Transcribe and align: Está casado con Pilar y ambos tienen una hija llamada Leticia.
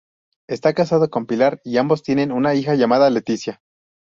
Está 0.47 0.73
casado 0.73 1.11
con 1.11 1.27
Pilar 1.27 1.61
y 1.63 1.77
ambos 1.77 2.01
tienen 2.01 2.31
una 2.31 2.55
hija 2.55 2.73
llamada 2.73 3.07
Leticia. 3.11 3.61